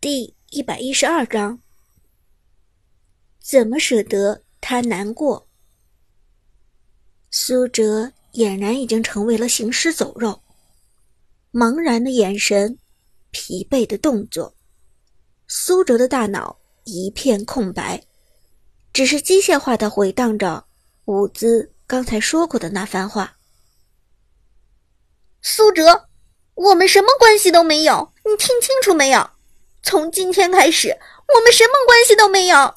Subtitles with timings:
[0.00, 1.58] 第一百一十二章，
[3.40, 5.48] 怎么舍得他难过？
[7.32, 10.40] 苏哲俨然已经成为了行尸走肉，
[11.52, 12.78] 茫然的眼神，
[13.32, 14.54] 疲惫的动作，
[15.48, 18.00] 苏哲的大脑一片空白，
[18.92, 20.64] 只是机械化的回荡着
[21.06, 23.36] 伍兹刚才说过的那番话。
[25.42, 26.08] 苏哲，
[26.54, 29.28] 我们什么关系都没有，你听清楚没有？
[29.88, 32.74] 从今天开始，我们什么关系都没有。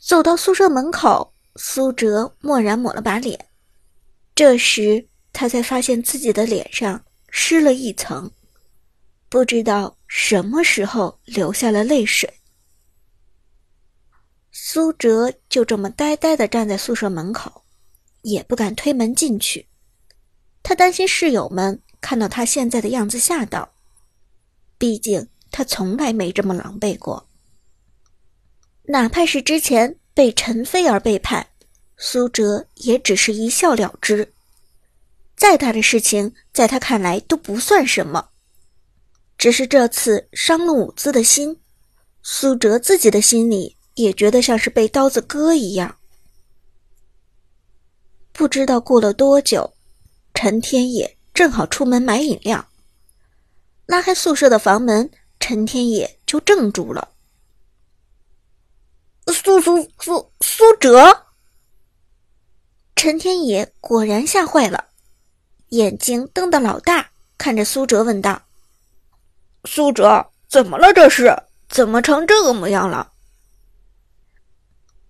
[0.00, 3.46] 走到宿舍门口，苏哲蓦然抹了把脸，
[4.34, 8.28] 这时他才发现自己的脸上湿了一层，
[9.28, 12.28] 不知道什么时候流下了泪水。
[14.50, 17.62] 苏哲就这么呆呆的站在宿舍门口，
[18.22, 19.68] 也不敢推门进去，
[20.64, 23.72] 他担心室友们看到他现在的样子吓到。
[24.80, 27.28] 毕竟他从来没这么狼狈过，
[28.84, 31.46] 哪怕是之前被陈飞儿背叛，
[31.98, 34.32] 苏哲也只是一笑了之。
[35.36, 38.30] 再大的事情，在他看来都不算什么。
[39.36, 41.60] 只是这次伤了伍兹的心，
[42.22, 45.98] 苏哲自己的心里也觉得像是被刀子割一样。
[48.32, 49.74] 不知道过了多久，
[50.32, 52.69] 陈天野正好出门买饮料。
[53.90, 55.10] 拉开宿舍的房门，
[55.40, 57.08] 陈天野就怔住了。
[59.26, 61.26] 苏苏苏苏哲，
[62.94, 64.84] 陈天野果然吓坏了，
[65.70, 68.40] 眼睛瞪得老大，看着苏哲问道
[69.66, 70.92] ：“苏哲，怎么了？
[70.92, 71.36] 这是
[71.68, 73.10] 怎么成这个模样了？”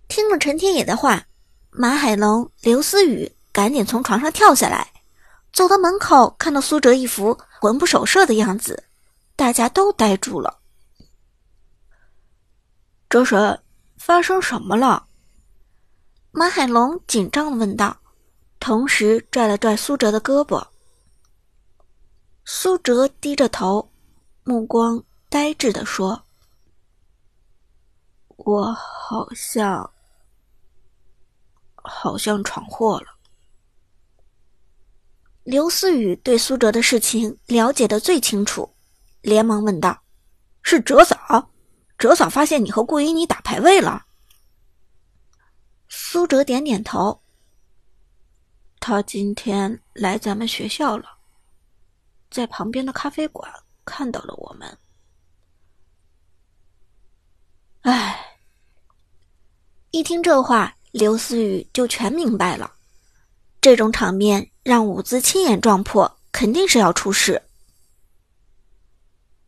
[0.09, 1.23] 听了陈天野的话，
[1.69, 4.91] 马海龙、刘思雨赶紧从床上跳下来，
[5.53, 7.37] 走到门口，看到苏哲一副。
[7.61, 8.85] 魂不守舍的样子，
[9.35, 10.61] 大家都呆住了。
[13.07, 13.61] 哲神，
[13.99, 15.07] 发生什么了？
[16.31, 17.95] 马海龙紧张的问道，
[18.59, 20.65] 同时拽了拽苏哲的胳膊。
[22.45, 23.91] 苏哲低着头，
[24.43, 26.23] 目光呆滞的说
[28.37, 29.87] ：“我好像，
[31.75, 33.05] 好像闯祸了。”
[35.43, 38.75] 刘思雨对苏哲的事情了解的最清楚，
[39.21, 40.03] 连忙问道
[40.61, 41.49] ：“是哲嫂？
[41.97, 44.05] 哲嫂发现你和顾依妮打排位了？”
[45.89, 47.21] 苏哲点点头
[48.79, 51.17] ：“他今天来咱们学校了，
[52.29, 53.51] 在旁边的咖啡馆
[53.83, 54.77] 看到了我们。”
[57.81, 58.37] 唉，
[59.89, 62.71] 一听这话，刘思雨就全明白了，
[63.61, 64.51] 这种场面。
[64.63, 67.41] 让伍兹亲眼撞破，肯定是要出事。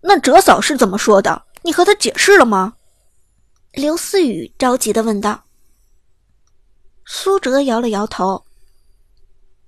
[0.02, 1.46] 那哲嫂是怎么说的？
[1.62, 2.74] 你和他解释了吗？
[3.74, 5.44] 刘思雨着急的问道。
[7.06, 8.44] 苏哲摇了摇头，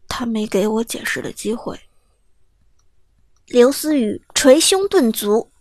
[0.07, 1.79] 他没给我解释的机会。
[3.45, 5.51] 刘思雨捶胸顿足，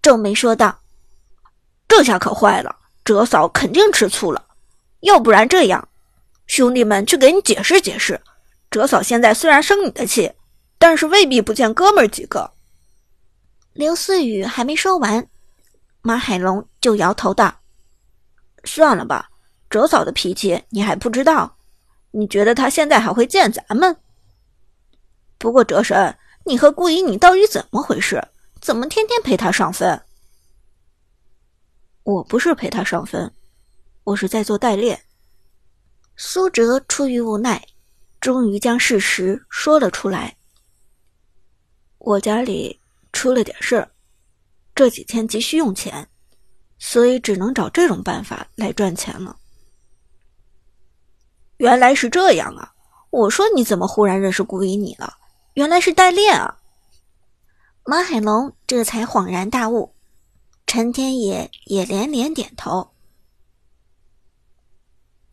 [0.00, 0.78] 皱眉说道
[1.88, 4.46] ：“这下可坏了，哲嫂肯定吃醋了。
[5.00, 5.88] 要不然这样，
[6.46, 8.20] 兄弟们去给你解释解释。”
[8.72, 10.32] 哲嫂现在虽然生你的气，
[10.78, 12.54] 但是未必不见哥们儿几个。
[13.74, 15.28] 刘思雨还没说完，
[16.00, 17.60] 马海龙就摇头道
[18.64, 19.28] ：“算了吧，
[19.68, 21.54] 哲嫂的脾气你还不知道。
[22.12, 23.94] 你觉得她现在还会见咱们？
[25.36, 26.16] 不过哲神，
[26.46, 28.26] 你和顾影，你到底怎么回事？
[28.58, 30.00] 怎么天天陪他上分？
[32.04, 33.30] 我不是陪他上分，
[34.04, 35.02] 我是在做代练。”
[36.16, 37.62] 苏哲出于无奈。
[38.22, 40.36] 终于将事实说了出来。
[41.98, 42.80] 我家里
[43.12, 43.90] 出了点事儿，
[44.76, 46.08] 这几天急需用钱，
[46.78, 49.36] 所以只能找这种办法来赚钱了。
[51.56, 52.72] 原来是这样啊！
[53.10, 55.14] 我说你怎么忽然认识顾依你了？
[55.54, 56.58] 原来是代练啊！
[57.84, 59.96] 马海龙这才恍然大悟，
[60.68, 62.92] 陈天野也连连点头。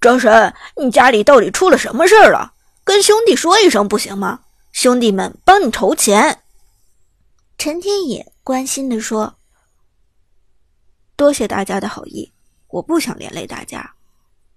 [0.02, 2.56] 张神，你家里到底出了什么事儿了？
[2.90, 4.40] 跟兄弟说一声不行吗？
[4.72, 6.42] 兄弟们帮你筹钱。
[7.56, 9.38] 陈天野关心的说
[11.16, 12.34] ：“多谢大家的好意，
[12.70, 13.94] 我不想连累大家。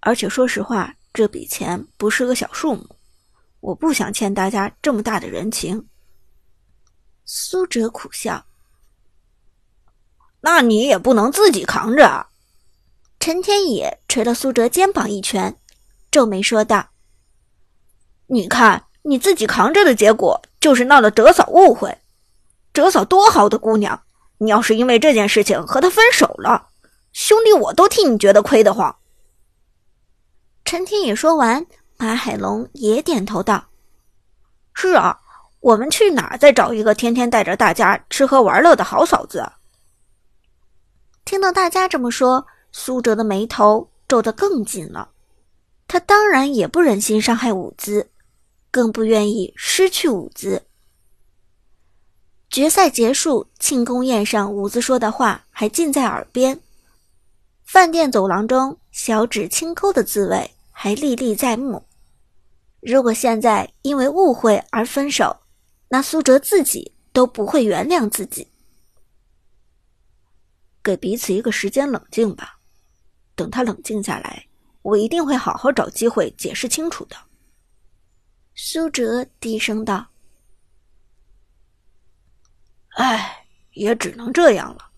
[0.00, 2.96] 而且说实话，这笔钱不是个小数目，
[3.60, 5.86] 我不想欠大家这么大的人情。”
[7.26, 8.46] 苏哲苦笑
[10.40, 12.28] ：“那你也不能自己扛着。”
[13.20, 15.54] 陈天野捶了苏哲肩膀一拳，
[16.10, 16.91] 皱眉说道。
[18.32, 21.94] 你看你自己扛着的结果，就是闹得哲嫂误会。
[22.72, 24.04] 哲嫂多好的姑娘，
[24.38, 26.68] 你要是因为这件事情和她分手了，
[27.12, 28.96] 兄弟我都替你觉得亏得慌。
[30.64, 31.66] 陈天野说完，
[31.98, 33.62] 马海龙也点头道
[34.72, 35.18] ：“是啊，
[35.60, 39.46] 我们去哪儿再找一个天天带着大家吃喝玩乐的好嫂子？”
[41.26, 45.10] 听到大家这么说，苏哲的眉头皱得更紧了。
[45.86, 48.08] 他当然也不忍心伤害舞姿，
[48.72, 50.64] 更不愿意失去舞姿。
[52.50, 56.60] 决赛结束，庆功宴上，舞姿说的话还近在耳边。
[57.64, 61.86] 饭店走廊中，小指轻抠的滋味还历历在目。
[62.80, 65.36] 如果现在因为误会而分手，
[65.88, 68.48] 那苏哲自己都不会原谅自己。
[70.82, 72.58] 给彼此一个时间冷静吧，
[73.34, 74.46] 等他冷静下来，
[74.82, 77.16] 我一定会好好找机会解释清楚的。
[78.54, 80.06] 苏哲低声道
[82.96, 84.90] ：“哎，也只能这样了。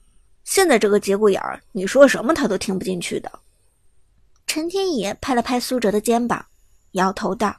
[0.43, 3.41] 现在这个节骨眼儿，你说什么他都听不进去的。”
[4.47, 6.45] 陈天野拍了拍苏哲的肩膀，
[6.93, 7.57] 摇头道：“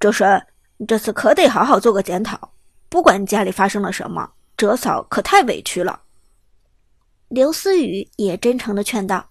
[0.00, 0.46] 哲神，
[0.76, 2.54] 你这次可得好好做个检讨，
[2.88, 6.00] 不管你家里发生了什么。”哲嫂可太委屈了，
[7.28, 9.28] 刘思雨也真诚的劝道：“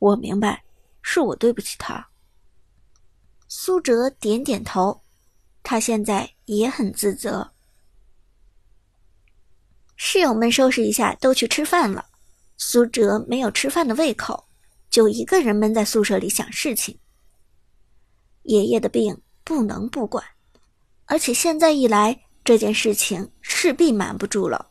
[0.00, 0.64] 我明白，
[1.02, 2.08] 是我对不起他。”
[3.48, 5.02] 苏哲点点头，
[5.62, 7.52] 他现在也很自责。
[9.96, 12.06] 室友们收拾一下，都去吃饭了。
[12.56, 14.48] 苏哲没有吃饭的胃口，
[14.90, 16.98] 就一个人闷在宿舍里想事情。
[18.42, 20.24] 爷爷的病不能不管，
[21.06, 22.22] 而且现在一来。
[22.44, 24.70] 这件事情势必瞒不住了。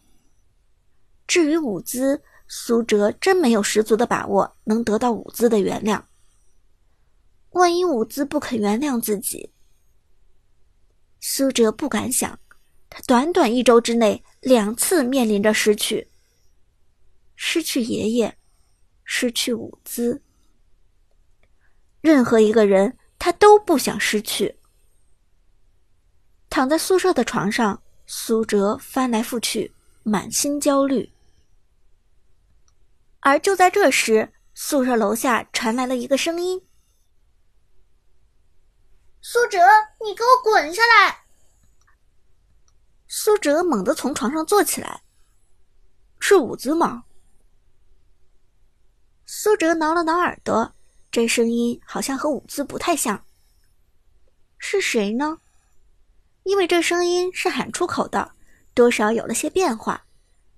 [1.27, 6.01] 至于舞姿，苏哲真没有十足的把握能得到舞姿的原谅。
[7.55, 9.49] 万一伍兹不肯原谅自己，
[11.21, 12.37] 苏哲不敢想，
[12.89, 16.09] 他短短一周之内两次面临着失去：
[17.37, 18.37] 失去爷爷，
[19.05, 20.21] 失去伍兹。
[22.01, 24.57] 任何一个人，他都不想失去。
[26.49, 29.73] 躺在宿舍的床上，苏哲翻来覆去，
[30.03, 31.09] 满心焦虑。
[33.21, 36.61] 而就在这时，宿舍楼下传来了一个声音
[39.27, 39.57] ：“苏哲，
[40.01, 41.23] 你给我滚下来！”
[43.09, 45.01] 苏哲猛地从床上坐起来
[46.21, 47.05] ：“是舞姿吗？”
[49.25, 50.71] 苏哲挠了挠耳朵，
[51.09, 53.25] 这声音好像和舞姿不太像。
[54.59, 55.39] 是谁呢？
[56.43, 58.31] 因为这声音是喊出口的，
[58.75, 60.05] 多少有了些变化。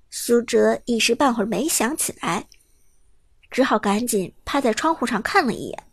[0.10, 2.46] 苏哲一时半会儿没想起来，
[3.50, 5.87] 只好赶紧趴在窗户上看了一眼。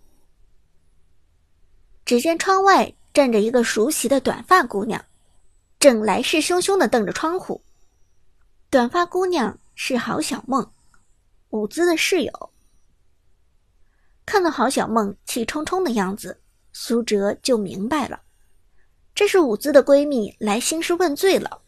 [2.05, 5.03] 只见窗外站着一个熟悉的短发姑娘，
[5.81, 7.62] 正来势汹汹的瞪着窗户。
[8.69, 10.71] 短发姑娘是郝小梦，
[11.51, 12.51] 舞姿的室友。
[14.27, 16.41] 看到郝小梦气冲冲的样子，
[16.73, 18.21] 苏哲就明白了。
[19.15, 21.61] 这是舞姿的闺蜜来兴师问罪了。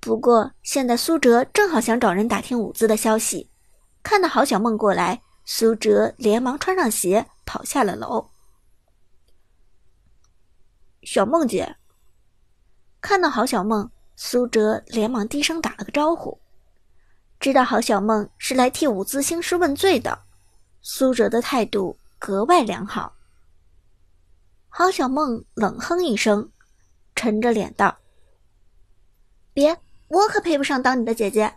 [0.00, 3.50] 不过现在苏哲正好想找人打听舞姿的消息，
[4.02, 8.31] 看到郝小梦过来，苏哲连忙穿上鞋跑下了楼。
[11.02, 11.76] 小梦姐，
[13.00, 16.40] 看到郝小梦，苏哲连忙低声打了个招呼。
[17.40, 20.16] 知道郝小梦是来替舞姿兴师问罪的，
[20.80, 23.12] 苏哲的态度格外良好。
[24.68, 26.48] 郝小梦冷哼一声，
[27.16, 27.98] 沉着脸道
[29.52, 31.52] ：“别，我可配不上当你的姐姐。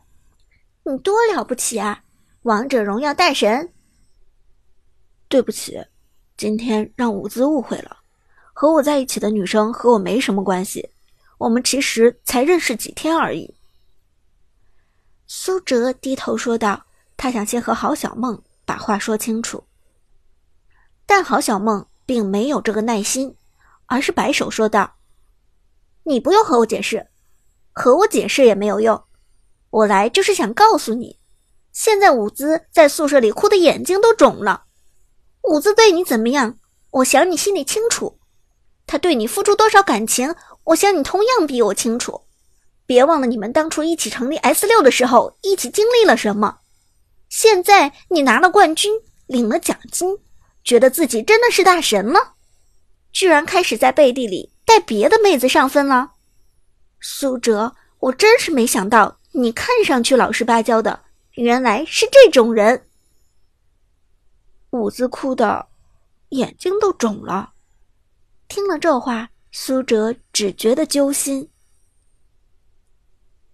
[0.83, 2.03] 你多了不起啊，
[2.41, 3.71] 王者荣耀大神。”
[5.29, 5.85] 对不起，
[6.35, 7.94] 今天让舞姿误会了。
[8.55, 10.89] 和我在一起的女生和我没什么关系，
[11.38, 13.53] 我们其实才认识几天而已。
[15.27, 16.85] 苏哲低头说道
[17.17, 19.62] ：“他想先和郝小梦把话说清楚。”
[21.05, 21.85] 但郝小梦。
[22.07, 23.35] 并没有这个耐心，
[23.88, 24.97] 而是摆手说道
[26.05, 27.07] ：“你不用和我解释，
[27.71, 29.03] 和我解释也没有用。
[29.71, 31.17] 我来就是想告诉你，
[31.71, 34.65] 现在舞姿在宿舍里哭的眼睛都肿了。
[35.41, 36.59] 舞姿对你怎么样，
[36.91, 38.19] 我想你心里清楚。
[38.87, 42.21] 他对你付出多少感情，我想你同样比我清楚。
[42.85, 46.59] 别忘了你们当初一起成立 S 六的时候，一起经历了什么。
[47.29, 48.91] 现在你拿了冠军，
[49.27, 50.17] 领了奖金。”
[50.65, 52.33] 觉得自己真的是大神了，
[53.11, 56.13] 居然开始在背地里带别的妹子上分了。
[56.99, 61.03] 苏哲，我真是没想到，你看上去老实巴交的，
[61.35, 62.87] 原来是这种人。
[64.71, 65.67] 舞姿哭的
[66.29, 67.53] 眼睛都肿了。
[68.47, 71.49] 听了这话，苏哲只觉得揪心。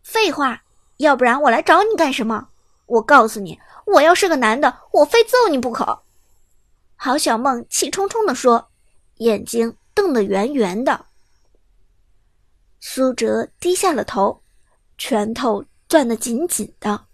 [0.03, 0.61] 废话，
[0.97, 2.49] 要不然我来找你干什么？
[2.85, 6.03] 我告诉你，我要是个男的，我非揍你不可。”
[6.97, 8.69] 郝小梦气冲冲地说，
[9.17, 11.05] 眼睛瞪得圆圆的。
[12.79, 14.43] 苏哲低下了头，
[14.97, 17.05] 拳头攥得紧紧的。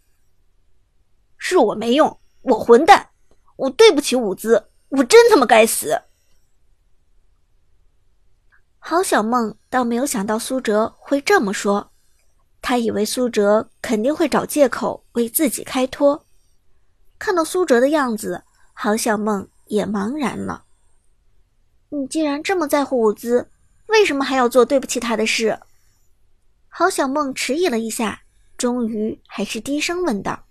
[1.37, 3.09] 是我没用，我混蛋，
[3.55, 6.01] 我对不起舞姿，我真他妈该死。
[8.89, 11.91] 郝小梦倒没有想到苏哲会这么说，
[12.61, 16.23] 他以为苏哲肯定会找借口为自己开脱。
[17.19, 18.41] 看到苏哲的样子，
[18.71, 20.63] 郝小梦也茫然了。
[21.89, 23.51] 你既然这么在乎舞姿，
[23.87, 25.59] 为什么还要做对不起他的事？
[26.69, 28.21] 郝小梦迟疑了一下，
[28.57, 30.45] 终于还是低声问道：“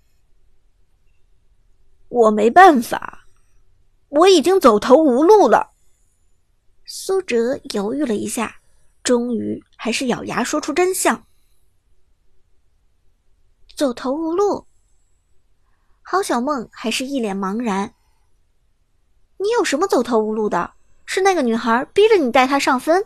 [2.11, 3.25] 我没办法，
[4.11, 5.71] 我已经走投无路了。”
[6.87, 8.61] 苏哲犹豫了一下，
[9.03, 11.27] 终于还是咬牙说出真相
[13.77, 14.67] ：“走投无路。”
[16.03, 17.93] 郝小梦还是一脸茫然
[19.39, 20.75] ：“你有什么走投无路的？
[21.05, 23.05] 是那个女孩逼着你带她上分？”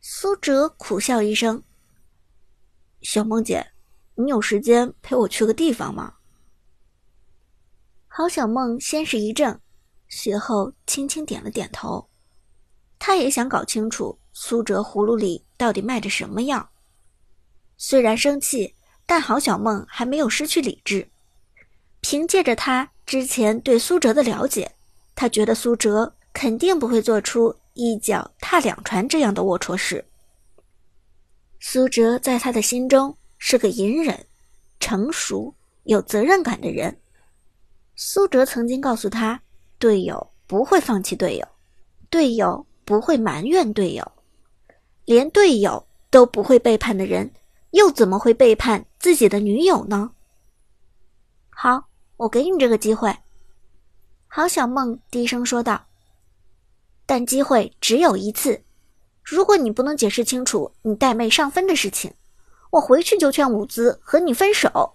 [0.00, 1.62] 苏哲苦笑一声
[3.00, 3.72] ：“小梦姐，
[4.16, 6.16] 你有时间陪我去个地方吗？”
[8.08, 9.58] 郝小梦先是一怔，
[10.08, 12.08] 随后轻轻点了点头。
[12.98, 16.70] 他也想搞清楚苏哲葫芦里到底卖着什么药。
[17.76, 18.74] 虽然生气，
[19.06, 21.08] 但郝小梦还没有失去理智。
[22.00, 24.74] 凭借着他之前对苏哲的了解，
[25.14, 27.54] 他觉得苏哲肯定不会做出。
[27.76, 30.04] 一脚踏两船这样的龌龊事。
[31.58, 34.26] 苏哲在他的心中是个隐忍、
[34.78, 36.96] 成熟、有责任感的人。
[37.96, 39.42] 苏哲曾经告诉他，
[39.78, 41.46] 队友不会放弃队友，
[42.10, 44.12] 队友不会埋怨队友，
[45.04, 47.32] 连队友都不会背叛的人，
[47.70, 50.12] 又怎么会背叛自己的女友呢？
[51.50, 53.14] 好，我给你这个机会。”
[54.26, 55.86] 郝小梦低声说道。
[57.06, 58.64] 但机会只有一次，
[59.22, 62.14] 如果你不能解释清楚你带妹上分的事情，
[62.70, 64.94] 我回去就劝舞姿和你分手。